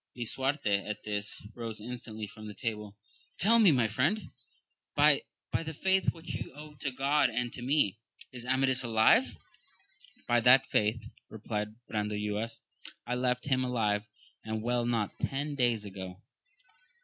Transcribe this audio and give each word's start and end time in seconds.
Lisuarte 0.17 0.83
at 0.89 1.03
this, 1.03 1.39
rose 1.53 1.79
instantly 1.79 2.25
from 2.25 2.51
table;— 2.55 2.97
Tell 3.39 3.59
me, 3.59 3.71
my 3.71 3.87
friend, 3.87 4.31
by 4.95 5.21
the 5.53 5.75
faith 5.75 6.11
which 6.11 6.33
you 6.33 6.51
owe 6.55 6.73
to 6.79 6.89
God 6.89 7.29
and 7.29 7.53
to 7.53 7.61
me, 7.61 7.99
is 8.31 8.43
Amadis 8.43 8.81
alive 8.83 9.25
1 9.25 9.35
By 10.27 10.39
that 10.39 10.65
faith, 10.65 11.03
replied 11.29 11.75
Brandoyuas, 11.87 12.61
I 13.05 13.13
left 13.13 13.45
him 13.45 13.63
alive 13.63 14.07
and 14.43 14.63
well 14.63 14.87
not 14.87 15.19
ten 15.19 15.53
days 15.53 15.85
ago 15.85 16.19